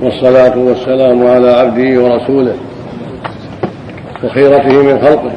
[0.00, 2.54] والصلاة والسلام على عبده ورسوله
[4.24, 5.32] وخيرته من خلقه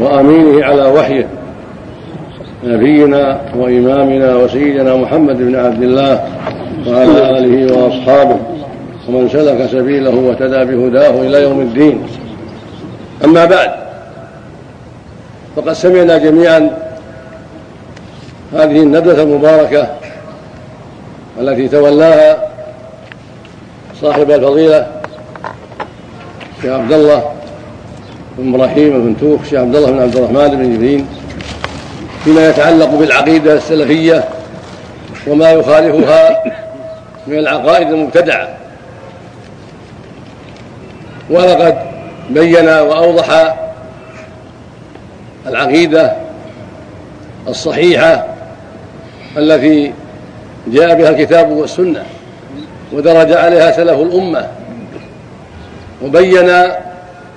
[0.00, 1.26] وأمينه على وحيه.
[2.64, 6.24] نبينا وإمامنا وسيدنا محمد بن عبد الله
[6.88, 8.36] وعلى آله وأصحابه
[9.08, 12.02] ومن سلك سبيله واهتدى بهداه إلى يوم الدين.
[13.24, 13.70] أما بعد
[15.56, 16.70] فقد سمعنا جميعا
[18.52, 19.88] هذه الندوة المباركة
[21.40, 22.50] التي تولاها
[24.00, 24.86] صاحب الفضيلة
[26.62, 27.32] شيخ عبد الله
[28.38, 31.08] بن إبراهيم بن توخ شيخ عبد الله بن عبد الرحمن بن جبرين
[32.24, 34.24] فيما يتعلق بالعقيدة السلفية
[35.26, 36.42] وما يخالفها
[37.26, 38.48] من العقائد المبتدعة.
[41.30, 41.78] ولقد
[42.30, 43.56] بين وأوضح
[45.46, 46.12] العقيدة
[47.48, 48.26] الصحيحة
[49.36, 49.92] التي
[50.66, 52.04] جاء بها الكتاب والسنة.
[52.92, 54.48] ودرج عليها سلف الأمة
[56.04, 56.50] وبين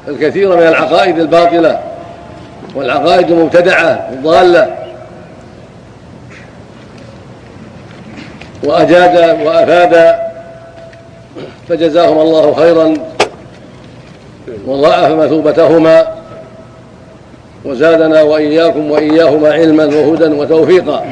[0.07, 1.79] الكثير من العقائد الباطلة
[2.75, 4.75] والعقائد المبتدعة الضالة.
[8.63, 10.15] وأجاد وأفاد
[11.69, 12.93] فجزاهم الله خيرا
[14.67, 16.07] وضاعف مثوبتهما
[17.65, 21.05] وزادنا وإياكم وإياهما علما وهدى وتوفيقا.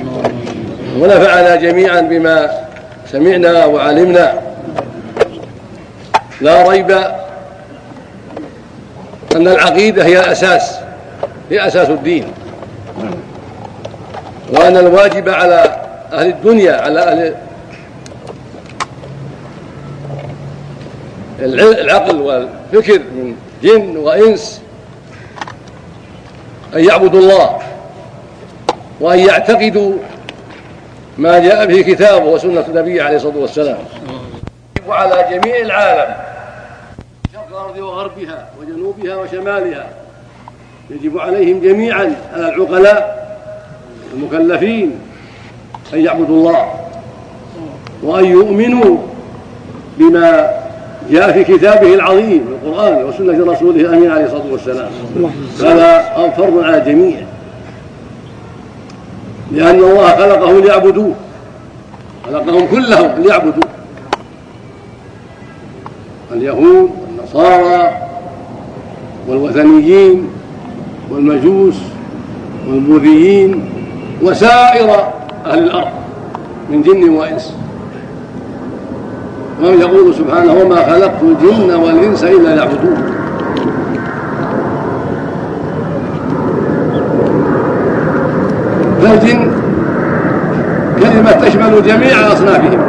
[1.00, 2.50] ونفعنا جميعا بما
[3.12, 4.42] سمعنا وعلمنا.
[6.42, 6.92] لا ريب
[9.36, 10.80] أن العقيدة هي الأساس
[11.50, 12.34] هي أساس الدين.
[14.50, 15.82] وأن الواجب على
[16.14, 17.36] أهل الدنيا على أهل
[21.80, 24.62] العقل والفكر من جن وإنس
[26.76, 27.58] أن يعبدوا الله
[29.00, 29.94] وأن يعتقدوا
[31.18, 33.78] ما جاء به كتابه وسنة النبي عليه الصلاة والسلام.
[34.80, 36.16] يجب على جميع العالم.
[37.34, 39.88] شرق الأرض وغربها وجنوبها وشمالها.
[40.90, 43.22] يجب عليهم جميعا على العقلاء
[44.14, 45.00] المكلفين
[45.94, 46.74] أن يعبدوا الله.
[48.04, 48.98] وأن يؤمنوا
[49.98, 50.50] بما
[51.10, 54.90] جاء في كتابه العظيم القرآن وسنة رسوله الأمين عليه الصلاة والسلام.
[55.60, 57.18] هذا فرض على الجميع.
[59.52, 61.14] لأن الله خلقهم ليعبدوه.
[62.26, 63.70] خلقهم كلهم ليعبدوه.
[66.32, 67.98] اليهود والنصارى
[69.28, 70.28] والوثنيين
[71.12, 71.76] والمجوس
[72.70, 73.70] والبوذيين
[74.22, 74.90] وسائر
[75.46, 75.92] أهل الأرض
[76.70, 77.56] من جن وإنس.
[79.62, 83.11] يقول سبحانه وما خلقت الجن والإنس إلا ليعبدون.
[91.22, 92.80] كلمة تشمل جميع أصنافهم.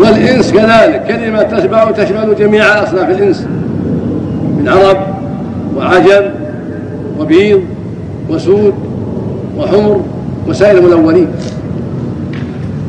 [0.00, 3.46] والإنس كذلك كلمة تشبع تشمل جميع أصناف الإنس
[4.58, 4.96] من عرب
[5.76, 6.30] وعجم
[7.20, 7.60] وبيض
[8.30, 8.74] وسود
[9.58, 10.00] وحمر
[10.48, 11.28] وسائر الملونين.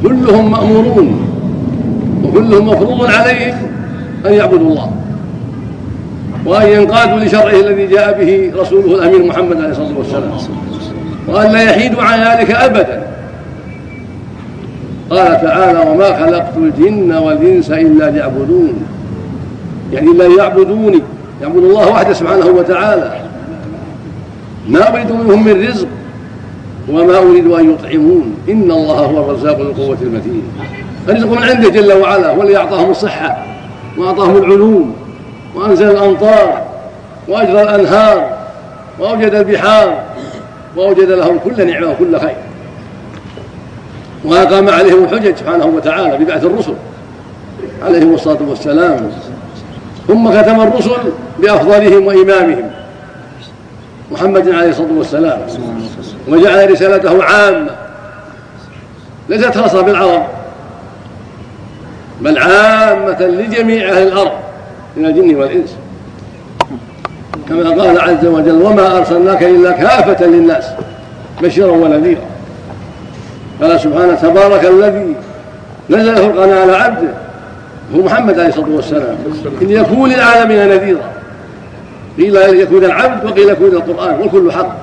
[0.04, 1.22] كلهم مأمورون
[2.24, 3.56] وكلهم مفروض عليهم
[4.26, 4.91] أن يعبدوا الله.
[6.46, 10.32] وأن ينقادوا لشرعه الذي جاء به رسوله الأمين محمد عليه الصلاة والسلام.
[11.28, 13.08] وأن لا يحيدوا عن ذلك أبدا.
[15.10, 18.74] قال تعالى وما خلقت الجن والإنس إلا ليعبدون.
[19.94, 21.02] يعني إلا ليعبدوني.
[21.42, 23.12] يعبد الله وحده سبحانه وتعالى.
[24.68, 25.88] ما أريد منهم من رزق
[26.90, 28.36] وما أريد أن يطعمون.
[28.50, 30.44] إن الله هو الرزاق ذو القوة المتين.
[31.10, 33.46] الرزق من عنده جل وعلا هو الذي أعطاهم الصحة
[33.98, 34.96] وأعطاهم العلوم.
[35.56, 36.66] وأنزل الأمطار
[37.28, 38.38] وأجرى الأنهار
[39.00, 40.04] وأوجد البحار
[40.76, 42.36] وأوجد لهم كل نعمة وكل خير.
[44.26, 46.74] وأقام عليهم الحجج سبحانه وتعالى ببعث الرسل
[47.86, 49.12] عليهم الصلاة والسلام.
[50.08, 52.72] ثم ختم الرسل بأفضلهم وإمامهم
[54.12, 55.40] محمد عليه الصلاة والسلام.
[56.28, 57.70] وجعل رسالته عامة.
[59.30, 60.24] ليست خاصة بالعرب
[62.22, 64.32] بل عامة لجميع أهل الأرض.
[64.98, 65.76] من الجن والإنس.
[67.50, 70.66] كما قال عز وجل وما أرسلناك إلا كافة للناس
[71.42, 72.22] بشيرا ونذيرا.
[73.62, 75.16] قال سبحانه تبارك الذي
[75.90, 77.14] نزل الفرقان على عبده
[77.96, 79.18] هو محمد عليه الصلاة والسلام
[79.62, 81.12] إن يكون للعالمين نذيرا.
[82.18, 84.76] قيل يكون العبد وقيل يكون القرآن والكل حق.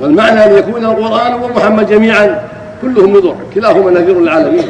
[0.00, 2.42] والمعنى أن يكون القرآن ومحمد جميعا
[2.82, 4.64] كلهم نذر كلاهما نذير للعالمين.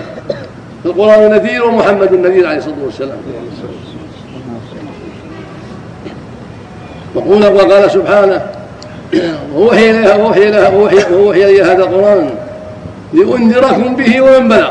[0.85, 3.19] القرآن نذير ومحمد نذير عليه الصلاة والسلام.
[7.15, 8.47] وقول وقال سبحانه
[9.55, 10.69] ووحي إليها ووحي إليها
[11.13, 12.31] ووحي إليها هذا القرآن
[13.13, 14.71] لأنذركم به ومن بلغ.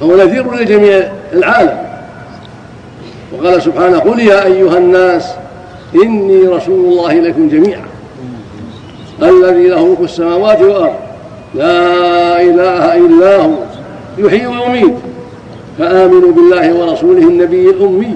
[0.00, 1.78] فهو نذير لجميع العالم.
[3.32, 5.26] وقال سبحانه قل يا أيها الناس
[5.94, 7.84] إني رسول الله إليكم جميعا
[9.22, 10.94] الذي له ملك السماوات والأرض
[11.54, 13.54] لا إله إلا هو
[14.18, 14.94] يحيي ويميت
[15.78, 18.14] فآمنوا بالله ورسوله النبي الأمي.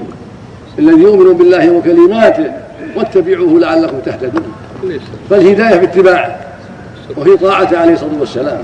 [0.78, 2.52] الذي يؤمن بالله وكلماته
[2.96, 4.52] واتبعوه لعلكم تهتدون.
[5.30, 6.38] فالهداية في اتباعه
[7.16, 8.58] وفي طاعته عليه الصلاة والسلام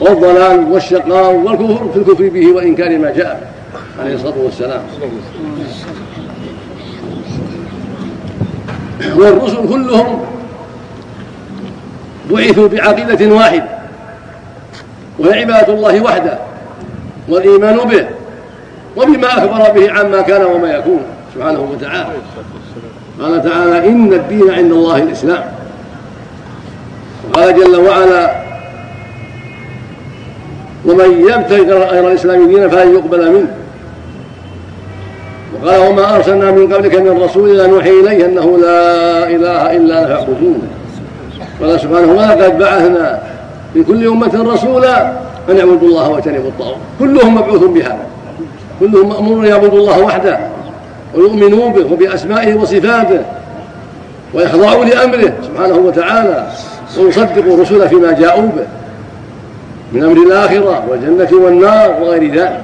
[0.00, 3.52] والضلال والشقاء والكفر في الكفر به وإنكار ما جاء
[4.00, 4.82] عليه الصلاة والسلام.
[9.16, 10.20] والرسل كلهم
[12.30, 13.68] بعثوا بعقيدة واحدة
[15.18, 16.38] وهي عبادة الله وحده
[17.28, 18.06] والإيمان به
[18.96, 21.00] وبما أخبر به عما كان وما يكون.
[21.34, 22.06] سبحانه وتعالى.
[23.20, 25.44] قال تعالى إن الدين عند الله الإسلام.
[27.28, 28.44] وقال جل وعلا
[30.86, 33.48] ومن يبتغي غير الإسلام دينا فلن يقبل منه.
[35.54, 40.16] وقال وما أرسلنا من قبلك من رسول إلا نوحي إليه أنه لا إله إلا أنا
[40.16, 40.62] فاعبدون.
[41.60, 43.22] قال سبحانه ولقد بعثنا
[43.74, 45.12] في كل أمة رسولا
[45.50, 46.76] أن يعبدوا الله واجتنبوا الطاغوت.
[46.98, 48.06] كلهم مبعوث بهذا
[48.80, 50.38] كلهم مأمور يعبدوا الله وحده.
[51.16, 53.20] ويؤمنوا به وبأسمائه وصفاته
[54.34, 56.46] ويخضعوا لأمره سبحانه وتعالى
[56.98, 58.66] ويصدقوا الرسل فيما جاءوا به
[59.92, 62.60] من أمر الآخرة والجنة والنار وغير ذلك.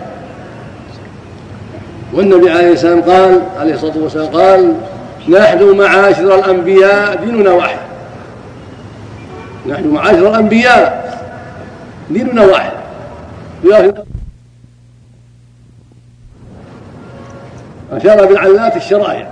[2.14, 4.75] والنبي عليه السلام قال عليه الصلاة والسلام قال
[5.29, 7.79] نحن معاشر الأنبياء ديننا واحد.
[9.69, 11.19] نحن معاشر الأنبياء
[12.11, 12.73] ديننا واحد.
[17.93, 19.27] أشار بالعلات الشرائع.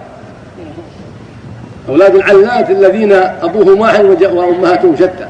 [1.88, 5.26] أولاد العلات الذين أبوهم واحد وأمهاتهم شتى.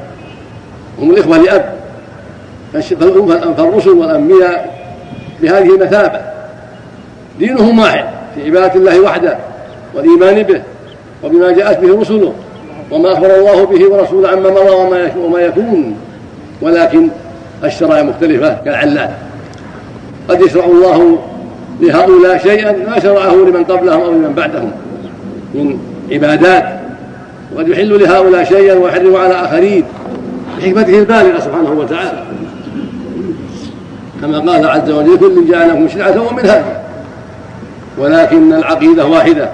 [0.98, 1.78] هم الإخوة لأب.
[3.56, 4.78] فالرسل والأنبياء
[5.42, 6.20] بهذه المثابة.
[7.38, 8.04] دينهم واحد
[8.34, 9.38] في عبادة الله وحده
[9.94, 10.62] والإيمان به
[11.24, 12.32] وبما جاءت به رسله
[12.90, 14.70] وما أخبر الله به ورسوله عما مضى
[15.18, 15.96] وما يكون.
[16.62, 17.08] ولكن
[17.64, 19.10] الشرائع مختلفة كالعلات
[20.28, 21.18] قد يشرع الله
[21.80, 24.70] لهؤلاء شيئا ما شرعه لمن قبلهم أو لمن بعدهم.
[25.54, 25.78] من
[26.12, 26.64] عبادات.
[27.54, 29.84] وقد يحل لهؤلاء شيئا ويحرم على آخرين.
[30.58, 32.22] بحكمته البالغة سبحانه وتعالى.
[34.22, 36.82] كما قال عز وجل كل جعلكم شرعة ومن هذا
[37.98, 39.48] ولكن العقيدة واحدة.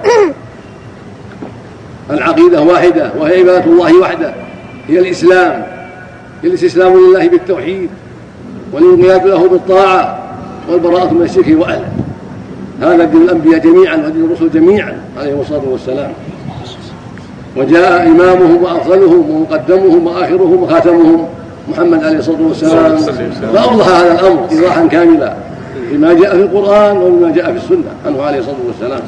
[2.10, 4.34] العقيدة واحدة وهي عبادة الله وحده.
[4.88, 5.66] هي الإسلام.
[6.42, 7.90] هي الاستسلام لله بالتوحيد.
[8.72, 10.18] والانقياد له بالطاعة.
[10.68, 12.03] والبراءة من الشرك وأهله.
[12.80, 16.12] هذا دين الأنبياء جميعا ودين الرسل جميعا عليهم الصلاة والسلام.
[17.56, 21.28] وجاء إمامهم وأفضلهم ومقدمهم وآخرهم وخاتمهم
[21.68, 22.96] محمد عليه الصلاة والسلام.
[23.52, 25.34] فأوضح هذا الأمر إيضاحا كاملا
[25.92, 29.00] بما جاء في القرآن وبما جاء في السنة عنه عليه الصلاة والسلام.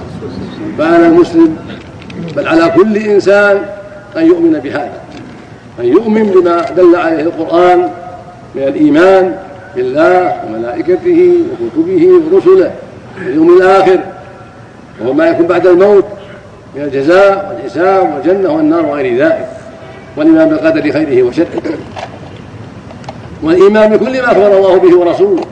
[0.78, 1.56] فعلى المسلم
[2.36, 3.58] بل على كل إنسان
[4.16, 5.00] أن يؤمن بهذا
[5.80, 7.78] أن يؤمن بما دل عليه القرآن
[8.54, 9.34] من الإيمان
[9.76, 12.70] بالله وملائكته وكتبه ورسله.
[13.18, 13.98] واليوم الآخر
[15.00, 16.04] وهو ما يكون بعد الموت
[16.76, 19.48] من الجزاء والحساب والجنة والنار وغير ذلك.
[20.16, 21.62] والإيمان بالقدر خيره وشره.
[23.42, 25.42] والإيمان بكل ما أخبر الله به ورسوله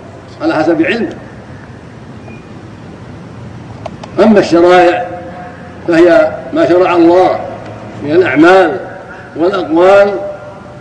[0.43, 1.15] على حسب علمه
[4.23, 5.07] أما الشرائع
[5.89, 7.41] فهي ما شرع الله
[8.05, 8.77] من الأعمال
[9.37, 10.15] والأقوال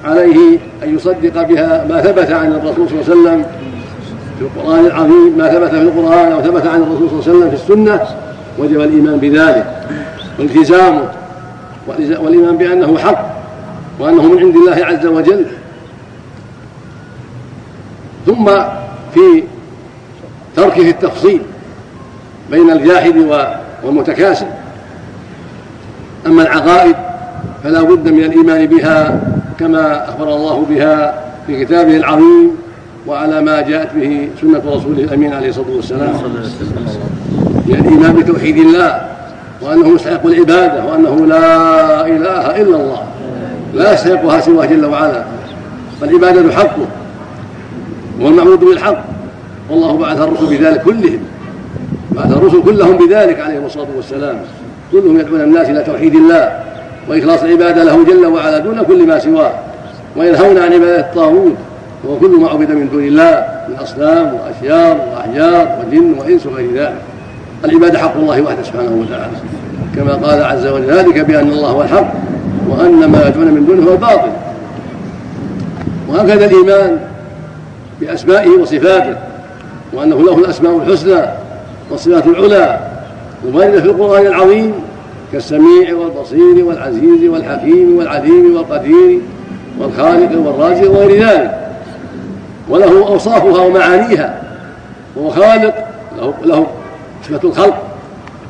[0.05, 3.45] عليه أن يصدق بها ما ثبت عن الرسول صلى الله عليه وسلم
[4.39, 7.49] في القرآن العظيم ما ثبت في القرآن أو ثبت عن الرسول صلى الله عليه وسلم
[7.49, 8.01] في السنة
[8.59, 9.65] وجب الإيمان بذلك.
[10.39, 11.01] والتزامه
[11.87, 13.25] والإيمان بأنه حق
[13.99, 15.45] وأنه من عند الله عز وجل.
[18.25, 18.45] ثم
[19.13, 19.43] في
[20.55, 21.41] تركه التفصيل
[22.51, 23.17] بين الجاحد
[23.83, 24.47] والمتكاسل.
[26.25, 26.95] أما العقائد
[27.63, 29.21] فلا بد من الإيمان بها
[29.59, 32.62] كما أخبر الله بها في كتابه العظيم.
[33.07, 36.13] وعلى ما جاءت به سنة رسوله الأمين عليه الصلاة والسلام.
[37.65, 39.01] من الإيمان بتوحيد الله
[39.61, 41.45] وأنه مستحق العبادة وأنه لا
[42.07, 43.03] إله إلا الله.
[43.73, 45.23] لا يستحقها سواه جل وعلا.
[46.01, 46.87] فالعبادة حقه
[48.21, 49.03] والمعبود بالحق.
[49.69, 51.19] والله بعث الرسل بذلك كلهم.
[52.11, 54.37] بعث الرسل كلهم بذلك عليهم الصلاة والسلام.
[54.91, 56.59] كلهم يدعون الناس إلى توحيد الله
[57.09, 59.51] وإخلاص العبادة له جل وعلا دون كل ما سواه.
[60.15, 61.55] وينهون عن عبادة الطاغوت.
[62.03, 67.01] وهو كل ما عبد من دون الله من أصنام واشجار وأحجار وجن وإنس وغير ذلك.
[67.65, 69.37] العبادة حق الله وحده سبحانه وتعالى.
[69.95, 72.13] كما قال عز وجل ذلك بأن الله هو الحق
[72.69, 74.31] وأن ما يدعون من دونه هو الباطل.
[76.09, 76.99] وهكذا الإيمان
[78.01, 79.15] بأسمائه وصفاته
[79.93, 81.21] وأنه له الأسماء الحسنى
[81.91, 82.79] والصفات العلى
[83.49, 84.73] الواردة في القرآن العظيم
[85.31, 89.19] كالسميع والبصير والعزيز والحكيم والعليم والقدير
[89.79, 91.62] والخالق والرازق وغير ذلك.
[92.69, 94.41] وله أوصافها ومعانيها
[95.15, 95.75] وهو خالق
[96.17, 96.67] له, له
[97.23, 97.77] صفة الخلق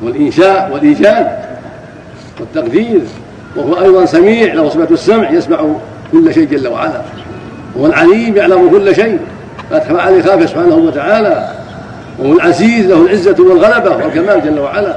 [0.02, 1.28] والإنشاء والإيجاد
[2.40, 3.02] والتقدير
[3.56, 5.66] وهو أيضا سميع له صفة السمع يسمع
[6.12, 7.02] كل شيء جل وعلا
[7.76, 9.20] وهو العليم يعلم كل شيء
[9.72, 11.50] لا تخفى عليه خافه سبحانه وتعالى
[12.20, 14.96] وهو العزيز له العزة والغلبة والكمال جل وعلا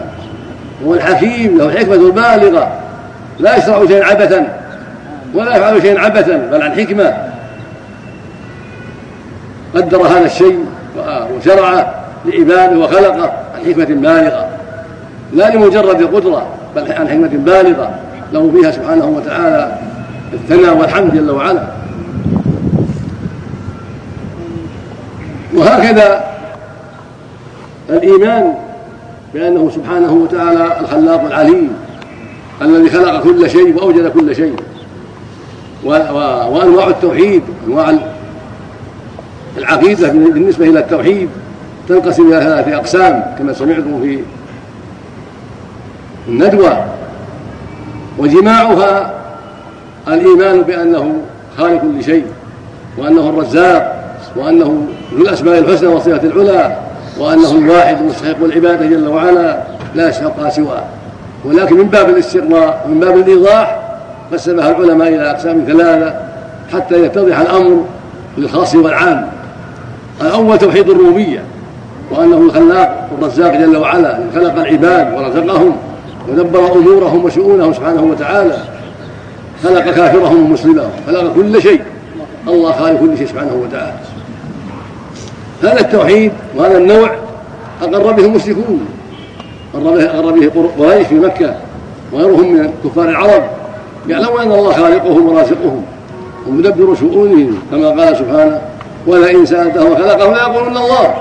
[0.85, 2.73] وهو الحكيم له الحكمة البالغة
[3.41, 4.47] لا يشرع شيئا عبثا
[5.35, 7.17] ولا يفعل شيئا عبثا بل عن حكمة.
[9.77, 10.65] قدر هذا الشيء
[11.37, 14.49] وشرعه لعباده وخلقه عن حكمة بالغة.
[15.35, 17.91] لا لمجرد القدرة بل عن حكمة بالغة.
[18.33, 19.79] له فيها سبحانه وتعالى
[20.33, 21.63] الثناء والحمد جل وعلا.
[25.55, 26.25] وهكذا
[27.91, 28.55] الإيمان
[29.35, 31.71] بأنه سبحانه وتعالى الخلاق العليم
[32.63, 34.57] الذي خلق كل شيء وأوجد كل شيء.
[35.85, 37.95] وأنواع التوحيد أنواع
[39.67, 41.29] العقيدة بالنسبة إلى التوحيد
[41.89, 44.21] تنقسم إلى ثلاثة أقسام كما سمعتم في
[46.29, 46.85] الندوة.
[48.19, 49.13] وجماعها
[50.09, 51.13] الإيمان بأنه
[51.59, 52.25] خالق كل شيء
[52.99, 56.77] وأنه الرزاق وأنه ذو الأسماء الحسنى والصفات العلى
[57.19, 59.63] وأنه الواحد المستحق العبادة جل وعلا
[59.95, 60.85] لا يستحق سواه.
[61.45, 63.81] ولكن من باب الاستقراء ومن باب الإيضاح
[64.33, 66.15] قسمها العلماء إلى أقسام ثلاثة
[66.73, 67.85] حتى يتضح الأمر
[68.39, 69.26] للخاص والعام.
[70.21, 71.43] الأول توحيد الربوبية
[72.11, 75.77] وأنه الخلاق الرزاق جل وعلا خلق العباد ورزقهم
[76.29, 78.59] ودبر أمورهم وشؤونهم سبحانه وتعالى.
[79.65, 81.83] خلق كافرهم ومسلمهم خلق كل شيء.
[82.49, 83.95] الله خالق كل شيء سبحانه وتعالى.
[85.63, 87.11] هذا التوحيد وهذا النوع
[87.83, 88.87] أقر به المشركون.
[89.75, 91.55] أقر به قريش في مكة
[92.13, 93.43] وغيرهم من كفار العرب.
[94.09, 95.83] يعلمون أن الله خالقهم ورازقهم
[96.49, 98.61] ومدبر شؤونهم كما قال سبحانه
[99.07, 101.15] ولئن سألتهم خلقهم ليقولون الله.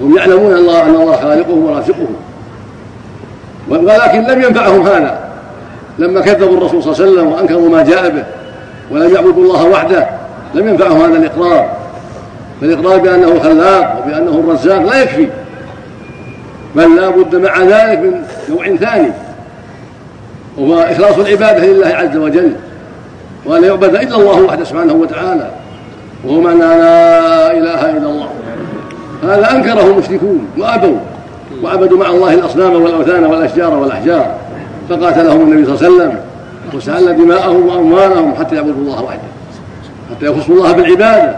[0.00, 2.16] هم يعلمون الله أن الله خالقهم ورازقهم.
[3.68, 5.18] ولكن لم ينفعهم هذا.
[5.98, 8.24] لما كذبوا الرسول صلى الله عليه وسلم وأنكروا ما جاء به
[8.90, 10.08] ولم يعبدوا الله وحده
[10.54, 11.70] لم ينفعهم هذا الإقرار.
[12.60, 15.28] فالإقرار بأنه خلاق وبأنه الرزاق لا يكفي.
[16.76, 19.08] بل لا بد مع ذلك من نوع ثاني.
[20.58, 22.52] وهو إخلاص العبادة لله عز وجل.
[23.46, 25.50] وأن يعبد إلا الله وحده سبحانه وتعالى.
[26.24, 28.28] وهو معنى لا إله إلا الله.
[29.24, 30.96] هذا أنكره المشركون وأبوا
[31.62, 34.34] وعبدوا مع الله الأصنام والأوثان والأشجار والأحجار
[34.88, 36.18] فقاتلهم النبي صلى الله عليه وسلم
[36.74, 39.20] وسأل دماءهم وأموالهم حتى يعبدوا الله وحده
[40.10, 41.34] حتى يخصوا الله بالعبادة.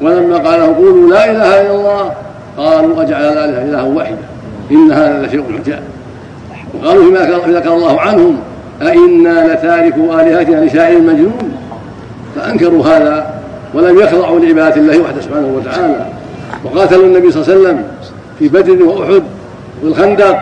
[0.00, 2.12] ولما قال قولوا لا إله إلا الله
[2.56, 4.16] قالوا أجعل الآلهة إلها واحدا
[4.70, 5.82] إن هذا لشيء عجاب.
[6.74, 7.20] وقالوا فيما
[7.58, 8.38] ذكر الله عنهم
[8.82, 11.52] أئنا لتاركوا آلهتنا لشاعر مجنون.
[12.36, 13.35] فأنكروا هذا
[13.74, 16.06] ولم يخضعوا لعبادة الله وحده سبحانه وتعالى.
[16.64, 17.84] وقاتلوا النبي صلى الله عليه وسلم
[18.38, 19.22] في بدر وأحد
[19.82, 20.38] والخندق.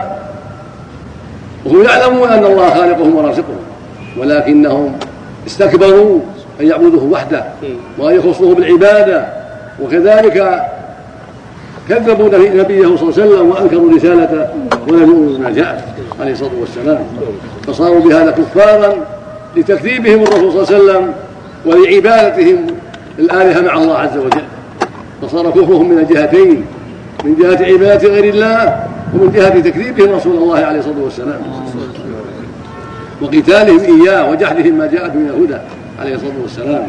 [1.65, 3.59] وهم يعلمون أن الله خالقهم ورازقهم
[4.17, 4.97] ولكنهم
[5.47, 6.19] استكبروا
[6.61, 7.43] أن يعبدوه وحده
[7.97, 9.25] وأن يخصوه بالعبادة.
[9.83, 10.63] وكذلك
[11.89, 14.47] كذبوا نبيه صلى الله عليه وسلم وأنكروا رسالته
[14.87, 15.83] ولم يؤمنوا بما جاءت
[16.19, 17.05] عليه الصلاة والسلام.
[17.67, 18.95] فصاروا بهذا كفارا
[19.55, 21.13] لتكذيبهم الرسول صلى الله عليه وسلم
[21.65, 22.67] ولعبادتهم
[23.19, 24.41] الآلهة مع الله عز وجل.
[25.21, 26.65] فصار كفرهم من الجهتين
[27.23, 31.41] من جهة عبادة غير الله ومن جهة تكذيبهم رسول الله عليه الصلاة والسلام.
[33.21, 35.61] وقتالهم إياه وجحدهم ما جاءت من الهدى
[35.99, 36.83] عليه الصلاة والسلام.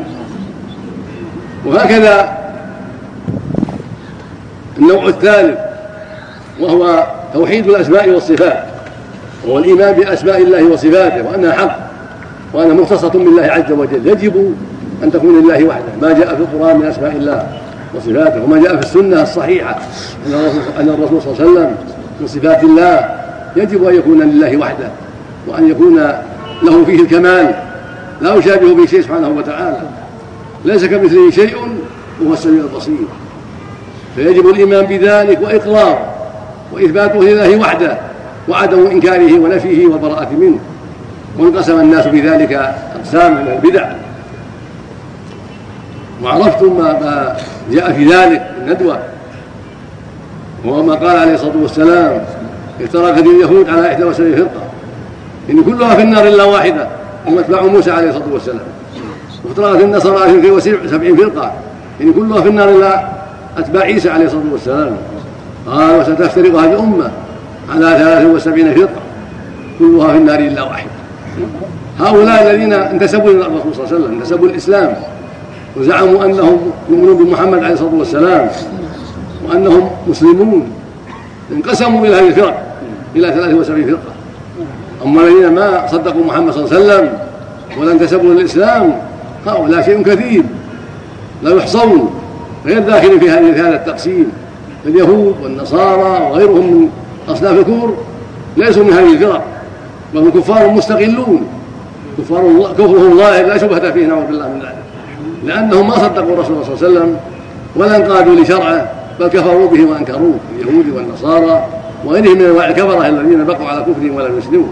[1.66, 2.38] وهكذا
[4.78, 5.58] النوع الثالث
[6.60, 8.64] وهو توحيد الأسماء والصفات.
[9.46, 11.78] وهو الإيمان بأسماء الله وصفاته وأنها حق
[12.54, 14.06] وانها مختصة بالله عز وجل.
[14.06, 14.54] يجب
[15.02, 15.84] أن تكون لله وحده.
[16.02, 17.46] ما جاء في القرآن من أسماء الله
[17.94, 19.78] وصفاته وما جاء في السنة الصحيحة
[20.80, 21.76] أن الرسول صلى الله عليه وسلم
[22.20, 23.08] من صفات الله
[23.56, 24.88] يجب أن يكون لله وحده
[25.48, 25.96] وأن يكون
[26.62, 27.54] له فيه الكمال.
[28.20, 29.80] لا يشابه به شيء سبحانه وتعالى.
[30.64, 31.56] ليس كمثله شيء
[32.22, 33.06] وهو السميع البصير.
[34.16, 35.98] فيجب الإيمان بذلك واقراره
[36.72, 37.98] وإثباته لله وحده
[38.48, 40.58] وعدم إنكاره ونفيه والبراءه منه.
[41.38, 42.52] وانقسم الناس بذلك
[42.98, 43.88] أقسام من البدع.
[46.22, 47.36] وعرفتم ما
[47.70, 48.98] جاء في ذلك الندوة.
[50.64, 52.22] وهو ما قال عليه الصلاة والسلام
[52.80, 54.62] افترقت اليهود على 71 فرقة.
[55.50, 56.86] إن كلها في النار إلا واحدة
[57.26, 58.66] هم اتباع موسى عليه الصلاة والسلام.
[59.44, 61.52] وافترقت النصارى في وسبعين فرقة.
[62.00, 63.08] يعني كلها في النار إلا
[63.58, 64.96] اتباع عيسى عليه الصلاة والسلام.
[65.66, 67.10] قال وستفترق هذه الأمة
[67.70, 69.00] على ثلاث وسبعين فرقة.
[69.78, 70.86] كلها في النار إلا واحد
[72.00, 74.96] هؤلاء الذين انتسبوا إلى الرسول صلى الله عليه وسلم انتسبوا الاسلام
[75.76, 76.58] وزعموا أنهم
[76.90, 78.50] يؤمنون بمحمد عليه الصلاة والسلام
[79.48, 80.68] وأنهم مسلمون.
[81.52, 82.62] انقسموا إلى هذه الفرق
[83.16, 84.12] إلى 73 فرقة.
[85.04, 87.18] أما الذين ما صدقوا محمد صلى الله عليه وسلم
[87.78, 88.98] ولا انتسبوا للاسلام
[89.46, 90.42] هؤلاء شيء كثير.
[91.42, 92.10] لا يحصون
[92.66, 94.32] غير داخل في هذا التقسيم.
[94.86, 96.88] اليهود والنصارى وغيرهم من
[97.28, 97.94] أصناف الكفر
[98.56, 99.44] ليسوا من هذه الفرق
[100.14, 101.46] بل هم كفار مستقلون.
[102.18, 104.85] كفار كفرهم ظاهر لا شبهة فيه نعوذ بالله من ذلك.
[105.46, 107.16] لأنهم ما صدقوا الرسول صلى الله عليه وسلم
[107.76, 111.64] ولا انقادوا لشرعه بل كفروا به وأنكروه اليهود والنصارى
[112.04, 114.68] وغيرهم من أنواع الكفرة الذين بقوا على كفرهم ولم يسلموا.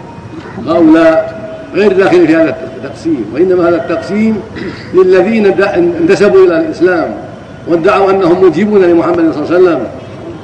[0.66, 4.40] هؤلاء غير داخلين في هذا التقسيم وإنما هذا التقسيم
[4.94, 5.46] للذين
[6.00, 7.14] انتسبوا إلى الإسلام
[7.68, 9.86] وادعوا أنهم مجيبون لمحمد صلى الله عليه وسلم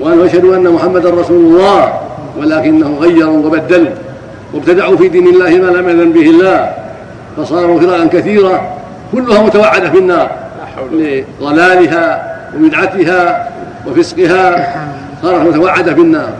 [0.00, 1.92] وان يشهدوا أن محمدا رسول الله
[2.38, 3.90] ولكنهم غيروا وبدلوا
[4.54, 6.72] وابتدعوا في دين الله ما لم يأذن به الله
[7.36, 8.79] فصاروا فرقا كثيرة
[9.12, 10.30] كلها متوعدة في النار.
[10.92, 13.48] لضلالها وبدعتها
[13.86, 14.74] وفسقها.
[15.22, 16.32] صارت متوعدة في النار.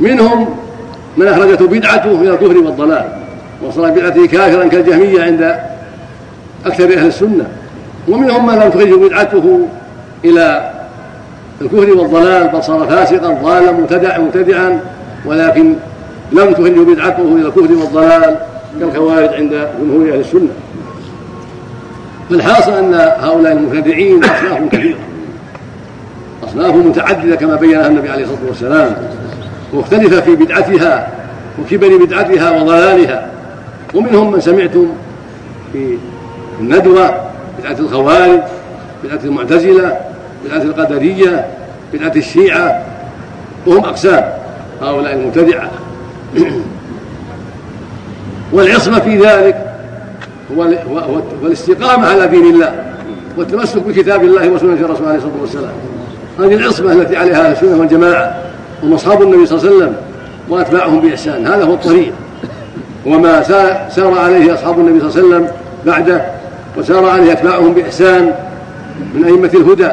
[0.00, 0.48] منهم
[1.16, 3.04] من أخرجته بدعته إلى الكفر والضلال
[3.62, 5.56] وصار بدعته كافرا كالجهمية عند
[6.66, 7.46] أكثر أهل السنة.
[8.08, 9.60] ومنهم من لم تخرجه بدعته
[10.24, 10.70] إلى
[11.60, 14.80] الكفر والضلال بل صار فاسقا ضالا مبتدعا مبتدعا
[15.26, 15.74] ولكن
[16.32, 18.36] لم تخرجه بدعته إلى الكفر والضلال
[18.80, 20.48] كالخوارج عند جمهور أهل السنة.
[22.30, 24.98] فالحاصل أن هؤلاء المبتدعين اصناف كثيره
[26.44, 28.96] اصناف متعددة كما بينها النبي عليه الصلاة والسلام
[29.72, 31.08] مختلفة في بدعتها
[31.60, 33.30] وكبر بدعتها وضلالها.
[33.94, 34.88] ومنهم من سمعتم
[35.72, 35.98] في
[36.60, 37.14] الندوة
[37.58, 38.40] بدعة الخوارج
[39.04, 39.96] بدعة المعتزلة
[40.44, 41.46] بدعة القدرية
[41.92, 42.82] بدعة الشيعة.
[43.66, 44.24] وهم أقسام
[44.82, 45.70] هؤلاء المبتدعة.
[48.52, 49.67] والعصمة في ذلك
[50.56, 50.64] هو
[51.42, 52.84] الاستقامة على دين الله
[53.36, 55.72] والتمسك بكتاب الله وسنة الرسول عليه الصلاة والسلام.
[56.38, 58.34] هذه العصمة التي عليها السنة والجماعة
[58.82, 59.96] هم أصحاب النبي صلى الله عليه وسلم
[60.48, 61.46] وأتباعهم بإحسان.
[61.46, 62.12] هذا هو الطريق.
[63.06, 63.42] وما
[63.90, 65.50] سار عليه أصحاب النبي صلى الله عليه وسلم
[65.86, 66.22] بعده
[66.78, 68.34] وسار عليه أتباعهم بإحسان
[69.14, 69.90] من أئمة الهدى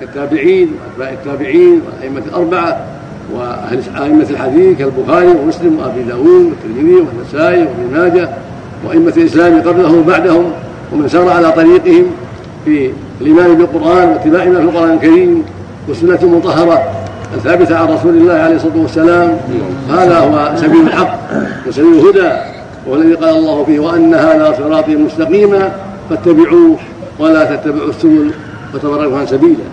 [0.00, 2.80] كالتابعين وأتباع التابعين والأئمة الأربعة
[3.34, 8.28] وأهل أئمة الحديث كالبخاري ومسلم وأبي داود والترمذي والنسائي وابن ماجه
[8.84, 10.44] وأئمة الإسلام قبلهم وبعدهم
[10.92, 12.06] ومن سار على طريقهم
[12.64, 15.42] في الإيمان بالقرآن واتباع ما في القرآن الكريم
[15.88, 16.82] والسنة المطهرة
[17.34, 19.36] الثابتة عن رسول الله عليه الصلاة والسلام.
[19.90, 21.18] هذا هو سبيل الحق
[21.68, 22.36] وسبيل الهدى
[22.86, 25.72] وهو الذي قال الله فيه وأن هذا صراطي مستقيما
[26.10, 26.76] فاتبعوه
[27.18, 28.30] ولا تتبعوا السبل
[28.72, 29.64] فتفرقوا عن سبيله.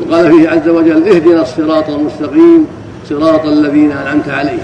[0.00, 2.66] وقال فيه عز وجل اهدنا الصراط المستقيم
[3.08, 4.58] صراط الذين أنعمت عليهم.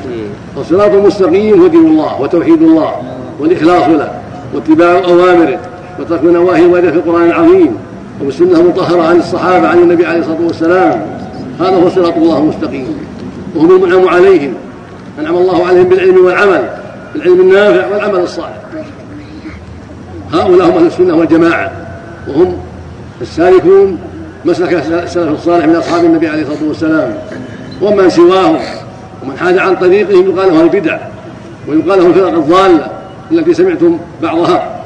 [0.57, 2.93] فالصراط المستقيم هو دين الله وتوحيد الله.
[3.41, 4.11] والإخلاص له
[4.55, 5.59] واتباع اوامره
[6.01, 7.77] وترك نواهي ورد في القرآن العظيم
[8.23, 11.07] وبالسنه المطهره عن الصحابة عن النبي عليه الصلاة والسلام.
[11.61, 12.87] هذا هو صراط الله المستقيم.
[13.57, 14.55] وهم المنعم عليهم
[15.21, 16.69] أنعم الله عليهم بالعلم والعمل
[17.15, 18.63] بالعلم النافع والعمل الصالح.
[20.33, 21.73] هؤلاء هم أهل السنة والجماعة
[22.29, 22.57] وهم
[23.21, 23.99] السالكون
[24.45, 27.15] مسلك السلف الصالح من أصحاب النبي عليه الصلاة والسلام.
[27.83, 28.59] ومن سواهم
[29.23, 30.99] ومن حاد عن طريقهم يقال له البدع
[31.69, 33.02] ويقال له الفرق الضالة.
[33.33, 34.83] التي سمعتم بعضها.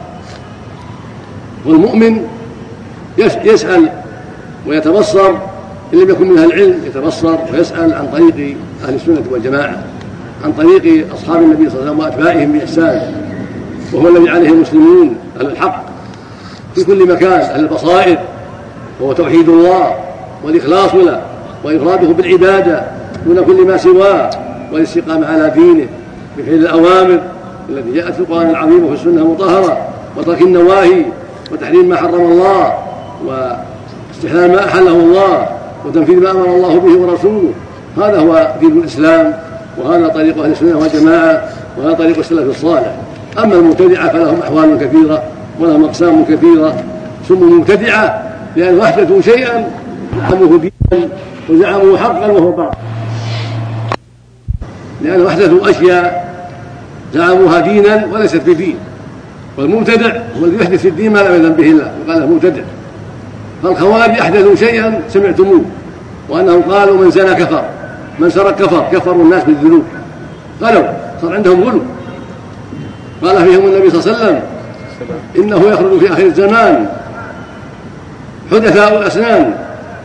[1.66, 2.26] والمؤمن
[3.44, 3.88] يسأل
[4.66, 5.30] ويتبصر
[5.94, 9.82] إن لم يكن من أهل العلم يتبصر ويسأل عن طريق أهل السنة والجماعة
[10.44, 13.12] عن طريق أصحاب النبي صلى الله عليه وسلم وأتباعهم بإحسان
[13.92, 15.84] وهو الذي عليه المسلمون أهل الحق
[16.74, 18.18] في كل مكان أهل البصائر
[19.00, 19.94] وهو توحيد الله
[20.44, 21.22] والإخلاص له
[21.64, 22.82] وإفراده بالعبادة
[23.26, 24.30] دون كل ما سواه
[24.72, 25.86] والاستقامة على دينه
[26.38, 27.20] بفعل الأوامر
[27.70, 29.78] التي جاءت في القرآن العظيم وفي السنة المطهرة
[30.16, 31.02] وترك النواهي
[31.52, 32.74] وتحريم ما حرم الله
[33.26, 35.48] واستحلال ما أحله الله
[35.86, 37.50] وتنفيذ ما أمر الله به ورسوله.
[37.96, 39.34] هذا هو دين الإسلام
[39.78, 41.48] وهذا طريق أهل السنة والجماعة
[41.78, 42.94] وهذا طريق السلف الصالح.
[43.38, 45.22] أما المبتدعة فلهم أحوال كثيرة
[45.60, 46.84] ولهم أقسام كثيرة.
[47.28, 48.22] سموا مبتدعة
[48.56, 49.70] لأن أحدثوا شيئا
[50.30, 51.08] زعموه دينا
[51.48, 52.76] وزعموا حقا وهو باطل.
[55.02, 56.25] لأن أحدثوا أشياء
[57.16, 58.76] زعموها دينا وليست بدين
[59.58, 62.62] والمبتدع هو الذي يحدث في الدين ما لم يذن به الله؟ وقال مبتدع.
[63.62, 65.64] فالخوارج أحدثوا شيئا سمعتموه
[66.28, 67.64] وأنهم قالوا من زنى كفر
[68.18, 69.82] من سرق كفر كفروا الناس بالذنوب.
[70.62, 70.82] قالوا
[71.22, 71.80] صار عندهم غلو
[73.22, 74.42] قال فيهم النبي صلى الله عليه وسلم
[75.38, 76.86] إنه يخرج في آخر الزمان.
[78.50, 79.54] حدثاء الأسنان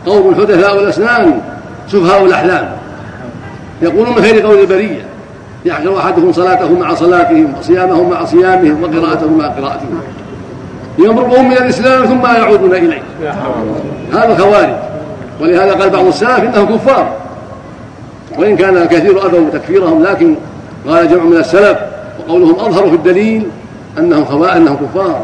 [0.06, 1.40] قوم حدثاء الأسنان
[1.88, 2.68] سفهاء الأحلام.
[3.82, 5.11] يقولون من خير قول البرية.
[5.64, 10.00] يحشر أحدهم صلاته مع صلاتهم وصيامهم مع صيامهم وقراءتهم مع قراءتهم.
[10.98, 13.02] يمرقهم من الإسلام ثم لا يعودون إليه.
[14.12, 14.74] هذا خوارج.
[15.40, 17.16] ولهذا قال بعض السلف إنهم كفار.
[18.38, 20.34] وإن كان الكثير أبوا تكفيرهم لكن
[20.88, 21.78] قال جمع من السلف
[22.20, 23.46] وقولهم أظهر في الدليل
[23.98, 25.22] أنهم خواء أنهم كفار.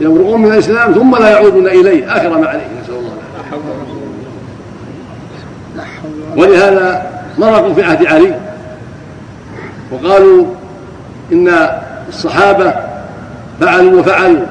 [0.00, 2.16] يمرقون من الإسلام ثم لا يعودون إليه.
[2.16, 3.10] آخر ما عليه نسأل الله
[6.36, 8.49] ولهذا مرقوا في عهد علي.
[9.92, 10.46] وقالوا
[11.32, 11.68] إن
[12.08, 12.74] الصحابة
[13.60, 14.46] فعلوا وفعلوا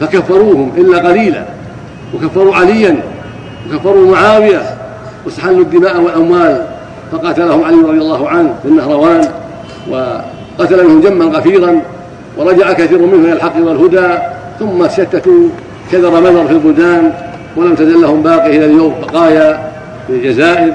[0.00, 1.44] فكفروهم إلا قليلا
[2.14, 2.96] وكفروا عليا
[3.66, 4.62] وكفروا معاوية
[5.24, 6.66] واستحلوا الدماء والأموال
[7.12, 9.28] فقاتلهم علي رضي الله عنه في النهروان
[9.90, 11.80] وقتل منهم جما غفيرا
[12.36, 14.08] ورجع كثير منهم إلى الحق والهدى
[14.58, 15.48] ثم شتتوا
[15.92, 17.12] كدر مدر في البلدان
[17.56, 19.70] ولم تزل لهم باقي إلى اليوم بقايا
[20.06, 20.74] في الجزائر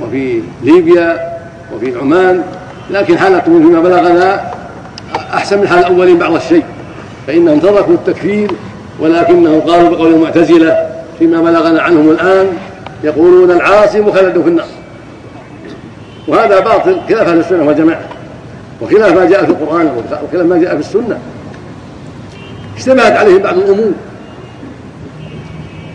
[0.00, 1.20] وفي ليبيا
[1.74, 2.42] وفي عمان
[2.90, 4.52] لكن حالتهم فيما بلغنا
[5.34, 6.64] أحسن من حال الأولين بعض الشيء
[7.26, 8.50] فإنهم تركوا التكفير
[9.00, 10.76] ولكنهم قالوا بقول المعتزلة
[11.18, 12.46] فيما بلغنا عنهم الآن
[13.04, 14.66] يقولون العاصي مخلد في النار.
[16.28, 18.00] وهذا باطل خلاف أهل السنة والجماعة
[18.82, 21.18] وخلاف ما جاء في القرآن وخلاف ما جاء في السنة.
[22.76, 23.92] اشتبهت عليهم بعض الأمور.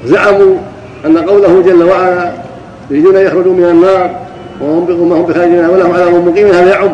[0.06, 0.56] زعموا
[1.06, 2.32] أن قوله جل وعلا
[2.91, 4.15] يريدون أن يخرجوا من النار
[4.62, 6.91] وهم هم بخارجين ولهم عذاب مقيم هذا يعم.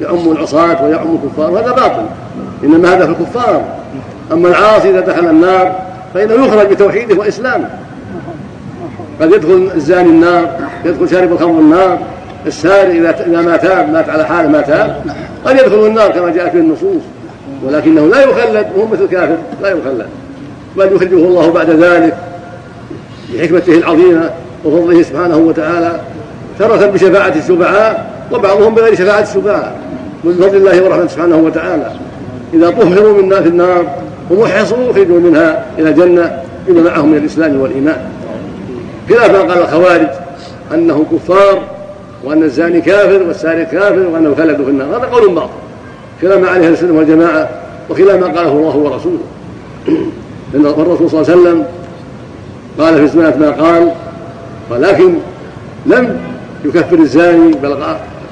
[0.00, 2.06] يعم العصاة ويعم الكفار وهذا باطل.
[2.64, 3.62] إنما هذا في الكفار.
[4.32, 5.72] أما العاصي إذا دخل النار
[6.14, 7.68] فإنه يخرج بتوحيده واسلامه
[9.20, 10.50] قد يدخل الزاني النار
[10.84, 11.98] يدخل شارب الخمر النار
[12.46, 15.04] السارق إذا ما تاب مات على حاله ما تاب
[15.44, 17.02] قد يدخل النار كما جاء في النصوص.
[17.64, 20.06] ولكنه لا يخلد وهو مثل الكافر لا يخلد.
[20.76, 22.16] بل يخرجه الله بعد ذلك
[23.34, 24.30] بحكمته العظيمة
[24.64, 26.00] وفضله سبحانه وتعالى.
[26.58, 29.76] ترة بشفاعة الشفعاء وبعضهم بغير شفاعة الشفعاء
[30.24, 31.90] من فضل الله ورحمته سبحانه وتعالى.
[32.54, 33.86] إذا طهروا من في النار
[34.30, 37.96] ومحصوا خرجوا منها إلى الجنة بما معهم من الإسلام والإيمان.
[39.08, 40.08] خلاف ما قال الخوارج
[40.74, 41.62] أنه كفار
[42.24, 44.88] وأن الزاني كافر والسارق كافر وأنه خلد في النار.
[44.88, 45.48] هذا قول باطل.
[46.22, 47.48] خلاف ما عليه السنة والجماعة
[47.90, 49.18] وخلاف ما قاله الله ورسوله.
[50.54, 51.64] لأن الرسول صلى الله عليه وسلم
[52.78, 53.90] قال في سنة ما قال
[54.70, 55.14] ولكن
[55.86, 56.33] لم
[56.64, 57.76] يكفر الزاني بل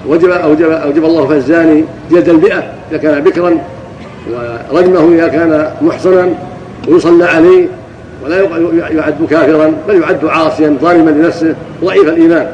[0.08, 3.58] وجب أوجب, أوجب الله في الزاني جلد المئة إذا كان بكرا
[4.72, 6.28] ورجمه إذا كان محصنا
[6.88, 7.66] ويصلى عليه
[8.24, 8.36] ولا
[8.90, 12.46] يعد كافرا بل يعد عاصيا ظالما لنفسه ضعيف الإيمان.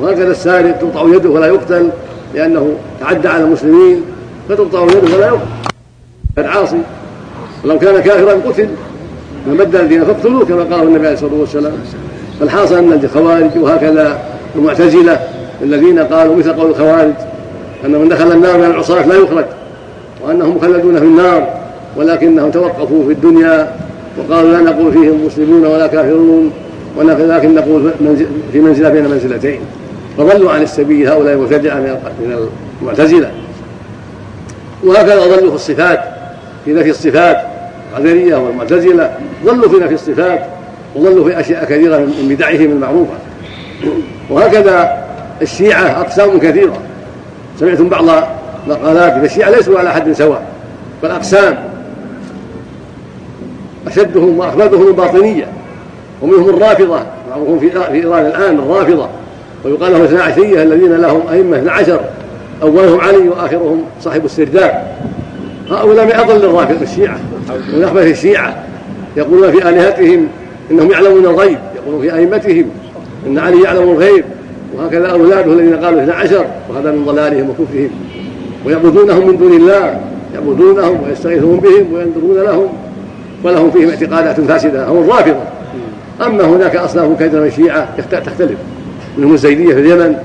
[0.00, 1.90] وهكذا السارق تقطع يده ولا يقتل
[2.34, 4.02] لأنه تعدى على المسلمين
[4.48, 5.40] فتقطع يده ولا يقتل.
[6.38, 6.78] العاصي
[7.64, 8.68] ولو كان كافرا قتل
[9.46, 11.72] من بدل الدين فاقتلوه كما قال النبي عليه الصلاة والسلام.
[12.40, 14.18] فالحاصل أن الخوارج وهكذا
[14.56, 15.20] المعتزلة
[15.62, 17.12] الذين قالوا مثل قول الخوارج
[17.84, 19.44] ان من دخل النار من العصاة لا يخرج
[20.22, 21.48] وأنهم مخلدون في النار
[21.96, 23.74] ولكنهم توقفوا في الدنيا
[24.18, 26.52] وقالوا لا نقول فيهم مسلمون ولا كافرون
[26.96, 27.90] ولكن نقول
[28.52, 29.60] في منزلة بين منزلتين.
[30.18, 32.48] فضلوا عن السبيل هؤلاء المبتدعة من
[32.82, 33.30] المعتزلة.
[34.84, 36.00] وهكذا ضلوا في الصفات
[36.64, 37.36] في نفي الصفات
[37.92, 39.10] القدرية والمعتزلة
[39.44, 40.40] ضلوا في نفي الصفات
[40.96, 43.14] وضلوا في أشياء كثيرة من بدعهم المعروفة.
[44.30, 45.04] وهكذا
[45.42, 46.78] الشيعة أقسام كثيرة.
[47.60, 48.04] سمعتم بعض
[48.68, 50.42] مقالات الشيعة ليسوا على حد سواء
[51.02, 51.58] بل أقسام.
[53.86, 55.46] أشدهم واخبثهم الباطنية
[56.22, 59.08] ومنهم الرافضة معروفون في إيران الآن الرافضة.
[59.64, 62.00] ويقال لهم اثنا عشريه الذين لهم أئمة اثنا عشر
[62.62, 64.82] أولهم علي وآخرهم صاحب السرداب
[65.70, 67.18] هؤلاء من أضل الرافضة الشيعة.
[67.74, 68.64] ومن اخبث الشيعة.
[69.16, 70.28] يقولون في آلهتهم
[70.70, 72.70] إنهم يعلمون الغيب يقولون في أئمتهم
[73.26, 74.24] إن علي يعلم الغيب
[74.76, 77.90] وهكذا أولاده الذين قالوا اثنا عشر وهذا من ضلالهم وكفرهم.
[78.66, 80.00] ويعبدونهم من دون الله
[80.34, 82.68] يعبدونهم ويستغيثون بهم وينذرون لهم
[83.44, 85.42] ولهم فيهم اعتقادات فاسدة هم الرافضة.
[86.26, 88.58] أما هناك أصناف كثيره من الشيعه تختلف.
[89.18, 90.16] منهم الزيديه في اليمن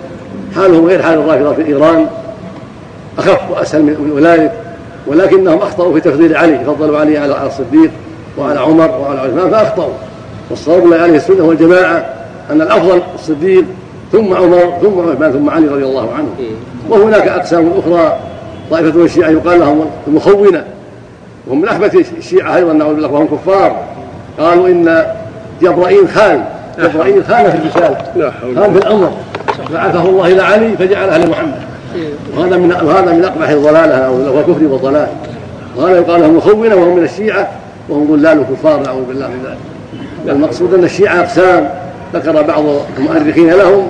[0.55, 2.07] حالهم غير حال الرافضة في ايران
[3.17, 4.51] أخف وأسهل من أولئك.
[5.07, 7.91] ولكنهم أخطأوا في تفضيل علي فضلوا علي على الصديق
[8.37, 9.93] وعلى عمر وعلى عثمان فأخطأوا.
[10.49, 12.05] والصواب عليه السنة والجماعة
[12.51, 13.65] أن الأفضل الصديق
[14.11, 16.27] ثم عمر ثم عثمان ثم علي رضي الله عنه.
[16.89, 18.17] وهناك أقسام أخرى
[18.71, 20.63] طائفة من الشيعة يقال لهم المخونة.
[21.47, 23.75] وهم من أحبة الشيعة أيضا نعوذ بالله وهم كفار.
[24.39, 25.05] قالوا إن
[25.61, 26.43] جبرائيل خان
[26.79, 29.11] جبرائيل خان في الرسالة خان في الأمر.
[29.73, 31.53] بعثه الله إلى علي فجعله لمحمد
[32.37, 35.07] وهذا من وهذا من أقبح الضلالة وكفر وضلال
[35.77, 37.47] وهذا يقال لهم مخونة وهم من الشيعة
[37.89, 39.57] وهم ضلال كفار نعوذ بالله من ذلك.
[40.35, 41.69] المقصود أن الشيعة أقسام.
[42.15, 42.63] ذكر بعض
[42.97, 43.87] المؤرخين لهم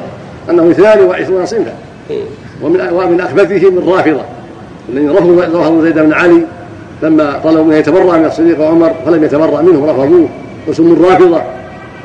[0.50, 1.74] أنه 22 صنفا.
[2.64, 4.22] ومن ومن أخبثهم الرافضة
[4.90, 6.42] الذين رفضوا رفضوا زيد بن علي
[7.04, 10.30] لما طلبوا منه يتبرأ من الصديق وعمر فلم يتبرأ منه رفضوه.
[10.68, 11.42] وسموا الرافضة.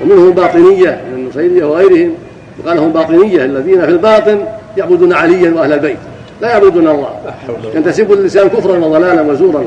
[0.03, 2.15] ومنهم الباطنية من النصيرية وغيرهم.
[2.65, 4.39] وقال لهم باطنية الذين في الباطن
[4.77, 5.97] يعبدون عليا وأهل البيت.
[6.43, 7.09] لا يعبدون الله.
[7.75, 9.65] ينتسب اللسان كفرا وضلالا وزورا.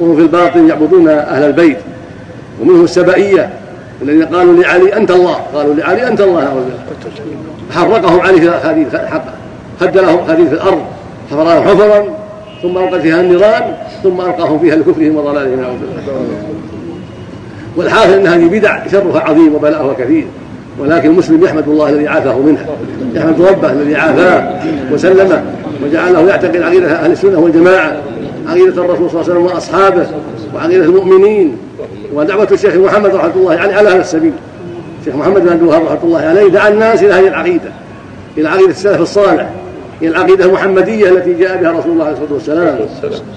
[0.00, 1.78] وهم في الباطن يعبدون أهل البيت.
[2.60, 3.50] ومنهم السبائية.
[4.02, 5.36] الذين قالوا لعلي أنت الله.
[5.54, 6.78] قالوا لعلي أنت الله نعوذ بالله
[7.70, 8.88] حرقهم علي في الأخاديد
[9.80, 10.82] خد لهم في الأرض.
[11.30, 12.04] حفرها حفرا
[12.62, 16.42] ثم ألقى فيها النيران ثم ألقاهم فيها لكفرهم وضلالهم نعوذ بالله
[17.76, 20.26] والحاصل أن هذه بدع شرها عظيم وبلاؤها كثير.
[20.78, 22.66] ولكن المسلم يحمد الله الذي عافاه منها.
[23.14, 24.60] يحمد ربه الذي عافاه
[24.92, 25.42] وسلمه
[25.84, 27.96] وجعله يعتقد عقيدة أهل السنة والجماعة
[28.48, 30.06] عقيدة الرسول صلى الله عليه وسلم
[30.54, 31.56] وعقيدة المؤمنين
[32.14, 34.32] ودعوة الشيخ محمد رحمة الله يعني على هذا السبيل.
[35.00, 37.70] الشيخ محمد بن عبد الوهاب رحمة الله عليه دعا الناس إلى هذه العقيدة
[38.38, 39.50] إلى عقيدة السلف الصالح
[40.02, 42.78] إلى العقيدة المحمدية التي جاء بها رسول الله عليه الصلاة والسلام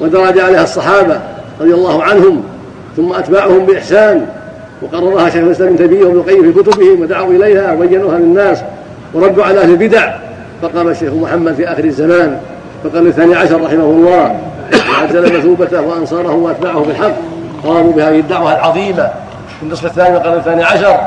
[0.01, 1.19] ودرج عليها الصحابة
[1.61, 2.43] رضي الله عنهم
[2.97, 4.25] ثم أتباعهم بإحسان
[4.81, 8.61] وقررها شيخ الإسلام ابن تيمية وابن القيم في كتبهم ودعوا إليها وبينوها للناس
[9.13, 10.13] وردوا على أهل البدع
[10.61, 12.37] فقام الشيخ محمد في آخر الزمان
[12.83, 14.39] فقال الثاني عشر رحمه الله
[15.03, 17.13] وعزل مثوبته وأنصاره وأتباعه بالحق.
[17.63, 19.09] قاموا بهذه الدعوة العظيمة
[19.59, 20.99] في النصف الثاني من القرن الثاني عشر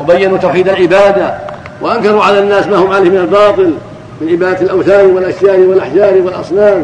[0.00, 1.34] وبينوا توحيد العبادة
[1.82, 3.74] وأنكروا على الناس ما هم عليه من الباطل
[4.20, 6.82] من عبادة الأوثان والأشجار والأحجار والأصنام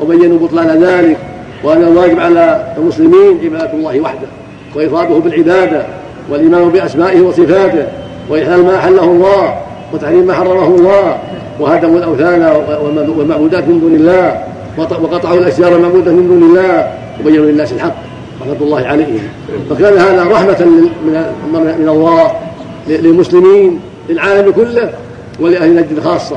[0.00, 1.16] وبينوا بطلان ذلك
[1.64, 4.26] وأن الواجب على المسلمين عبادة الله وحده
[4.74, 5.82] وإفراده بالعبادة
[6.30, 7.86] والإيمان بأسمائه وصفاته
[8.30, 9.54] وإحلال ما أحله الله
[9.92, 11.18] وتحريم ما حرمه الله
[11.60, 12.42] وهدموا الأوثان
[13.18, 14.42] والمعبودات من دون الله.
[14.78, 17.94] وقطعوا الأشجار المعبودة من دون الله وبينوا للناس الحق
[18.40, 19.28] رحمة الله عليهم.
[19.70, 20.66] فكان هذا رحمة
[21.78, 22.32] من الله
[22.88, 24.92] للمسلمين للعالم كله
[25.40, 26.36] ولأهل نجد خاصة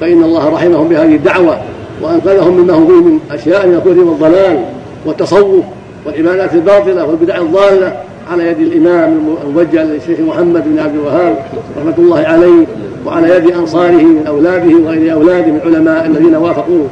[0.00, 1.58] فإن الله رحمهم بهذه الدعوة
[2.02, 4.64] وأنقذهم مما هم فيه من أشياء من الكفر والضلال
[5.06, 5.64] والتصوف
[6.06, 7.96] والعبادات الباطلة والبدع الضالة
[8.32, 11.36] على يد الإمام الموجه للشيخ محمد بن عبد الوهاب
[11.78, 12.66] رحمة الله عليه
[13.06, 16.86] وعلى يد أنصاره من أولاده وغير أولاده من العلماء الذين وافقوه.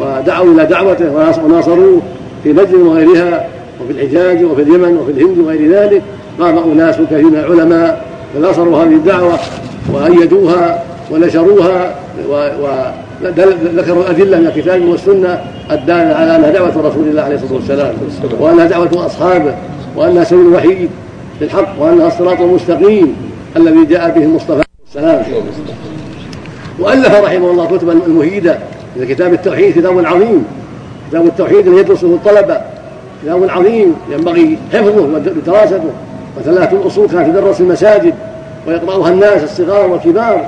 [0.00, 2.02] ودعوا إلى دعوته وناصروه
[2.44, 3.46] في نجد وغيرها
[3.80, 6.02] وفي الحجاز وفي اليمن وفي الهند وغير ذلك.
[6.40, 8.04] قام أناس كثير من العلماء
[8.34, 9.38] فناصروا هذه الدعوة
[9.92, 11.94] وأيدوها ونشروها
[12.28, 17.94] وذكروا الأدلة من الكتاب والسنة الدالة على أنها دعوة رسول الله عليه الصلاة والسلام
[18.40, 19.54] وأنها دعوة أصحابه
[19.96, 20.90] وأنها سبيل الوحيد
[21.40, 23.16] للحق وأنها الصراط المستقيم
[23.56, 25.22] الذي جاء به المصطفى السلام.
[26.80, 28.58] وألف رحمه الله كتبا المهيدة
[28.96, 30.44] مثل كتاب التوحيد كتاب عظيم
[31.10, 32.60] كتاب التوحيد الذي يدرسه الطلبة
[33.22, 35.90] كتاب عظيم ينبغي حفظه ودراسته
[36.38, 38.14] وثلاثة الأصول كانت تدرس في المساجد
[38.66, 40.46] ويقرأها الناس الصغار والكبار.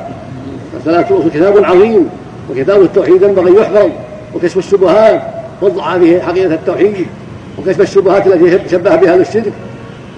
[0.84, 2.08] ثلاثة الأصول كتاب عظيم
[2.50, 3.88] وكتاب التوحيد ينبغي يحفظ
[4.34, 5.22] وكشف الشبهات
[5.62, 7.06] وضع به حقيقة التوحيد
[7.58, 9.52] وكشف الشبهات التي شبه بها الشرك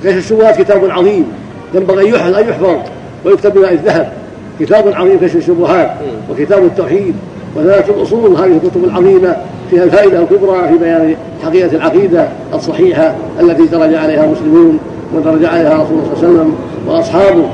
[0.00, 1.32] وكشف الشبهات كتاب عظيم.
[1.74, 2.76] ينبغي أن يحفظ
[3.24, 4.12] ويكتب بماء الذهب.
[4.60, 5.90] كتاب عظيم كشف الشبهات
[6.30, 7.14] وكتاب التوحيد.
[7.56, 9.36] وثلاثة الأصول هذه الكتب العظيمة
[9.70, 14.78] فيها الفائدة الكبرى في بيان حقيقة العقيدة الصحيحة التي درج عليها المسلمون
[15.14, 16.54] ودرج عليها رسول الله صلى الله عليه وسلم
[16.88, 17.44] وأصحابه.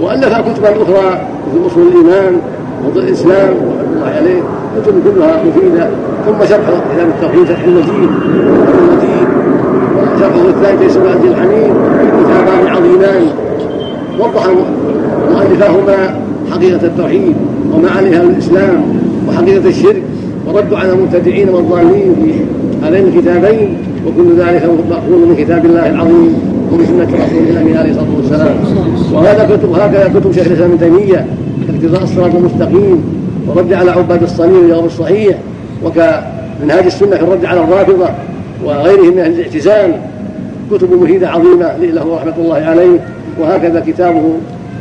[0.00, 2.40] وألف كتبا أخرى مثل أصول الإيمان
[2.86, 4.42] وضوء الإسلام رحمة الله عليه.
[4.82, 5.88] كتب كلها مفيدة.
[6.26, 8.10] ثم شرح كتاب التوحيد شرح المجيد
[8.78, 9.28] المجيد.
[10.16, 11.74] وشرحه الثاني تيسير العزيز الحميد.
[12.20, 13.26] كتابان عظيمان.
[14.18, 14.46] وضح
[15.32, 17.36] مؤلفاهما حقيقة التوحيد
[17.74, 19.05] وما عليها الإسلام.
[19.28, 20.02] وحقيقة الشرك
[20.46, 22.32] وردوا على المبتدعين والضالين في
[22.86, 26.34] هذين الكتابين وكل ذلك مأخوذ من كتاب الله العظيم
[26.72, 28.56] ومن سنة رسول الله عليه الصلاة والسلام
[29.12, 31.26] وهذا كتب وهكذا كتب شيخ الإسلام ابن تيمية
[31.68, 33.04] اقتضاء الصراط المستقيم
[33.48, 35.38] ورد على عباد الصليب اليوم الصحيح
[35.84, 38.08] وكمنهاج السنة في الرد على الرافضة
[38.64, 39.92] وغيرهم من أهل الاعتزال.
[40.70, 42.98] كتب مفيدة عظيمة له رحمة الله عليه
[43.40, 44.22] وهكذا كتابه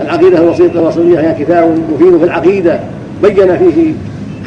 [0.01, 2.79] العقيدة الوسيطة الوصولية هي كتاب مفيد في العقيدة
[3.23, 3.93] بين فيه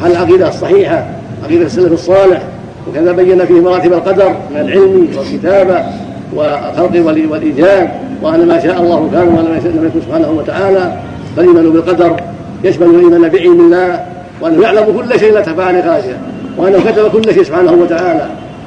[0.01, 1.05] حل العقيدة الصحيحة
[1.43, 2.41] عقيدة السلف الصالح؟
[2.89, 5.83] وكذا بين فيه مراتب القدر من العلم والكتابة
[6.33, 7.89] والخلق والإيجاد
[8.21, 10.93] وأن ما شاء الله كان وما لم يكن سبحانه وتعالى
[11.35, 12.15] فالإيمان بالقدر
[12.63, 14.05] يشمل الإيمان بعلم الله
[14.41, 16.17] وأنه يعلم كل شيء لا تخفى عليه
[16.57, 18.25] وأنه كتب كل شيء سبحانه وتعالى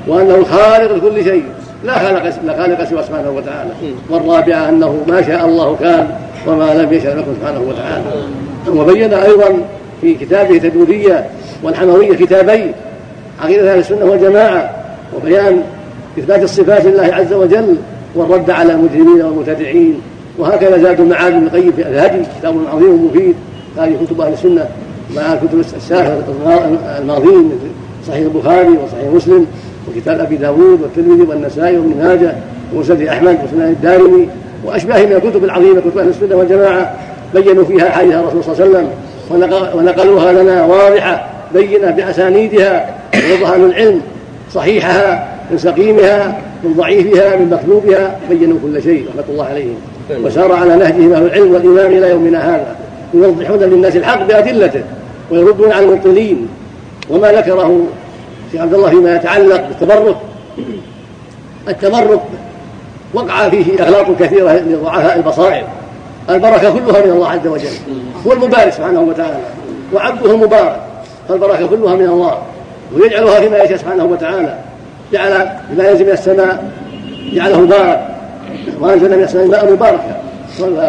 [0.09, 1.45] وأنه الخالق لكل شيء
[1.85, 3.71] لا خالق لا خالق سوى سبحانه وتعالى.
[4.11, 6.07] والرابعة أنه ما شاء الله كان
[6.47, 8.05] وما لم يشاء لكم سبحانه وتعالى.
[8.81, 9.49] وبين أيضا
[10.03, 11.27] في كتابه تدورية
[11.63, 12.73] والحموية كتابين
[13.41, 14.71] عقيدة أهل السنة والجماعة
[15.17, 15.63] وبيان
[16.19, 17.77] إثبات الصفات لله عز وجل
[18.15, 20.01] والرد على المجرمين والمبتدعين.
[20.39, 23.35] وهكذا زاد المعاد بن القيم في الهدي كتاب عظيم مفيد
[23.79, 24.67] هذه كتب أهل السنة
[25.17, 26.23] مع الكتب السافة
[26.99, 27.51] الماضين
[28.09, 29.47] صحيح البخاري وصحيح مسلم
[29.89, 32.35] وكتاب أبي داود والترمذي والنسائي وابن ماجه
[32.75, 34.29] ومسند أحمد وسنن الدارمي
[34.65, 36.95] وأشباه من الكتب العظيمة كتب أهل السنة والجماعة
[37.35, 38.91] بينوا فيها أحاديث الرسول صلى الله عليه وسلم.
[39.75, 44.01] ونقلوها لنا واضحة بينة بأسانيدها ووضح العلم
[44.55, 49.75] صحيحها من سقيمها من ضعيفها من مكذوبها بينوا كل شيء رحمة الله عليهم.
[50.11, 52.77] وسار على نهجهم أهل العلم والإمام إلى يومنا هذا
[53.15, 54.83] يوضحون للناس الحق بأدلته
[55.31, 56.49] ويردون على المبطلين.
[57.11, 57.81] وما ذكره
[58.53, 60.17] في عبد الله فيما يتعلق بالتبرك.
[61.69, 62.21] التبرك
[63.15, 65.65] وقع فيه أغلاط كثيرة لضعفاء البصائر.
[66.31, 67.69] البركة كلها من الله عز وجل.
[68.27, 69.41] هو المبارك سبحانه وتعالى.
[69.95, 70.81] وعبده المبارك.
[71.29, 72.39] فالبركة كلها من الله.
[72.95, 74.55] ويجعلها فيما يشاء سبحانه وتعالى.
[75.13, 76.65] جعل بما ينزل من السماء.
[77.33, 78.09] جعله مبارك.
[78.81, 80.17] وانزل من السماء ماء مباركا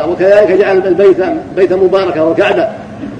[0.09, 1.17] وكذلك جعل البيت
[1.55, 2.67] بيتا مباركا والكعبه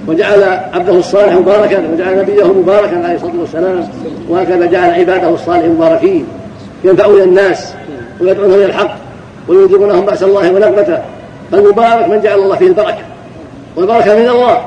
[0.08, 0.42] وجعل
[0.74, 1.82] عبده الصالح مباركا.
[1.92, 3.88] وجعل نبيه مباركا عليه الصلاة والسلام.
[4.28, 6.26] وهكذا جعل عباده الصالحين مباركين.
[6.84, 7.74] ينفعون الناس.
[8.20, 8.96] ويدعونهم إلى الحق.
[9.48, 10.98] وينذرونهم بأس الله ونقمته.
[11.52, 13.02] فالمبارك من جعل الله فيه البركة.
[13.76, 14.64] والبركة من الله.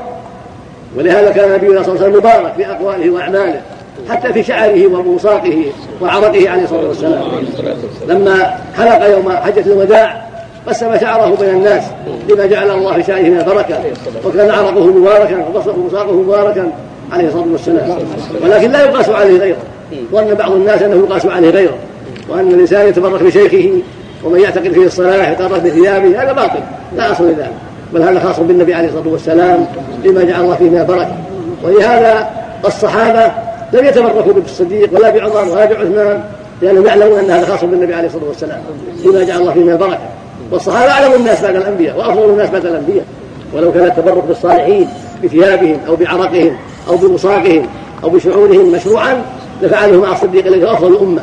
[0.97, 3.61] ولهذا كان نبينا صلى الله عليه وسلم مبارك في أقواله وأعماله
[4.09, 5.65] حتى في شعره وموساقه
[6.01, 7.21] وعرقه عليه الصلاة والسلام.
[8.07, 10.27] لما حلق يوم حجة الوداع
[10.67, 11.83] قسم شعره بين الناس
[12.29, 13.79] لما جعل الله في شعره من البركة.
[14.25, 16.71] وكان عرقه مباركا وموساقه مباركا
[17.11, 17.97] عليه الصلاة والسلام.
[18.43, 19.57] ولكن لا يقاس عليه غيره
[20.11, 21.77] ظن بعض الناس أنه يقاس عليه غيره
[22.29, 23.71] وأن الإنسان يتبرك بشيخه
[24.23, 26.59] ومن يعتقد فيه الصلاه يتبرك بثيابه هذا باطل
[26.95, 27.51] لا أصل لذلك.
[27.93, 29.65] بل هذا خاص بالنبي عليه الصلاة والسلام
[30.03, 31.15] لما جعل الله فيه من البركة.
[31.63, 32.29] ولهذا
[32.65, 33.31] الصحابة
[33.73, 36.23] لم يتبركوا بالصديق ولا بعمر ولا بعثمان
[36.61, 38.61] لأنهم يعلمون أن هذا خاص بالنبي عليه الصلاة والسلام
[39.05, 39.99] لما جعل الله فيه من البركة.
[40.51, 43.05] والصحابة أعلم الناس بعد الأنبياء وأفضل الناس بعد الأنبياء.
[43.53, 44.87] ولو كان التبرك بالصالحين
[45.23, 47.67] بثيابهم أو بعرقهم أو بمصاقهم
[48.03, 49.21] أو بشعورهم مشروعا
[49.61, 51.21] لفعله مع الصديق الذي هو أفضل الأمة.